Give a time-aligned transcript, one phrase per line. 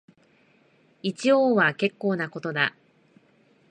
[1.03, 2.75] 一応は結構なことだ